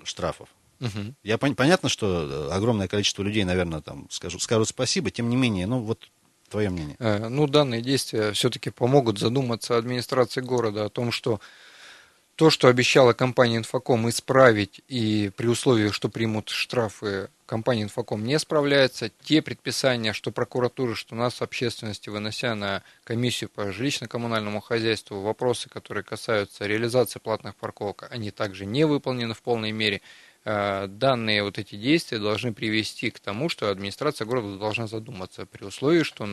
[0.04, 0.48] штрафов.
[0.80, 1.14] Мгм.
[1.22, 5.66] Я пон- понятно, что огромное количество людей, наверное, там скажут, скажут спасибо, тем не менее,
[5.66, 6.08] ну вот
[6.48, 6.96] твое мнение.
[6.98, 11.40] Ну, данные действия все-таки помогут задуматься администрации города о том, что
[12.38, 18.38] то, что обещала компания «Инфоком» исправить, и при условии, что примут штрафы, компания «Инфоком» не
[18.38, 25.68] справляется, те предписания, что прокуратура, что нас, общественности, вынося на комиссию по жилищно-коммунальному хозяйству, вопросы,
[25.68, 30.00] которые касаются реализации платных парковок, они также не выполнены в полной мере.
[30.44, 35.64] Э, Данные вот эти действия должны привести к тому, что администрация города должна задуматься при
[35.64, 36.26] условии, что,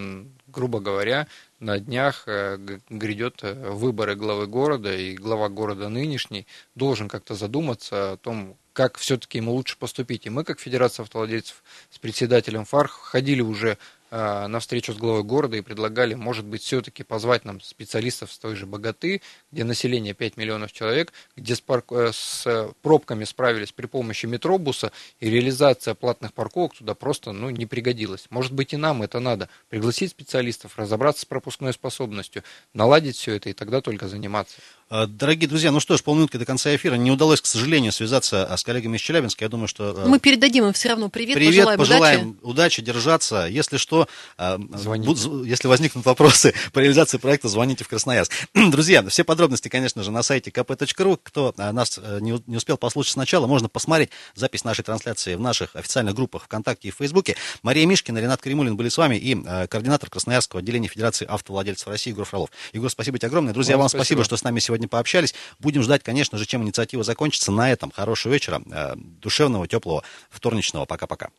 [0.48, 1.28] грубо говоря,
[1.60, 2.58] на днях э,
[2.89, 8.98] грядет э, выборы главы города, и глава города нынешний должен как-то задуматься о том, как
[8.98, 10.26] все-таки ему лучше поступить.
[10.26, 13.78] И мы, как Федерация автовладельцев с председателем ФАР, ходили уже
[14.12, 18.56] на встречу с главой города и предлагали, может быть, все-таки позвать нам специалистов с той
[18.56, 23.88] же Богаты, где население 5 миллионов человек, где с, парк- э, с пробками справились при
[23.88, 28.28] помощи метробуса, и реализация платных парковок туда просто ну, не пригодилась.
[28.30, 29.50] Может быть, и нам это надо.
[29.70, 34.58] Пригласить специалистов, разобраться с пропускной способностью, наладить все это и тогда только заниматься.
[34.88, 36.93] А, Дорогие друзья, ну что ж, полминутки до конца эфира.
[36.95, 39.43] Не удалось, к сожалению, связаться а, с коллегами из Челябинска.
[39.45, 39.91] Я думаю, что...
[39.98, 42.43] э, Мы передадим им все равно привет, Привет, пожелаем, пожелаем удачи.
[42.43, 42.82] удачи.
[42.84, 43.48] держаться.
[43.50, 48.32] Если что, буд- если возникнут вопросы по реализации проекта, звоните в Красноярск.
[48.54, 51.19] Друзья, все подробности, конечно же, на сайте kp.ru.
[51.24, 55.76] Кто нас э, не не успел послушать сначала, можно посмотреть запись нашей трансляции в наших
[55.76, 57.36] официальных группах ВКонтакте и в Фейсбуке.
[57.63, 62.12] Мария Мишкина, Ренат Каримулин были с вами и э, координатор Красноярского отделения Федерации автовладельцев России
[62.12, 62.52] Егор Фролов.
[62.71, 63.52] Егор, спасибо тебе огромное.
[63.54, 64.24] Друзья, Вам вам спасибо, спасибо.
[64.26, 65.34] что с нами сегодня пообщались.
[65.60, 67.52] Будем ждать, конечно же, чем инициатива закончится.
[67.52, 70.86] На этом хорошего вечера, э, душевного, теплого, вторничного.
[70.86, 71.30] Пока-пока.